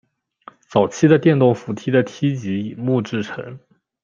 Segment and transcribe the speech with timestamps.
[0.67, 3.59] 早期的电动扶梯的梯级以木制成。